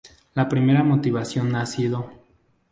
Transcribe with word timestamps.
La 0.33 0.49
primera 0.49 0.81
motivación 0.83 1.55
ha 1.55 1.63
sido 1.67 2.09